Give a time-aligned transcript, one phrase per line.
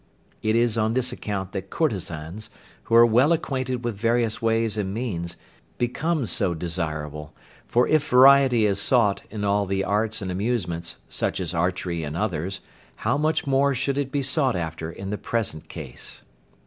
[0.41, 2.49] It is on this account that courtezans,
[2.85, 5.37] who are well acquainted with various ways and means,
[5.77, 7.35] become so desirable,
[7.67, 12.17] for if variety is sought in all the arts and amusements, such as archery and
[12.17, 12.61] others,
[13.05, 16.23] how much more should it be sought after in the present case.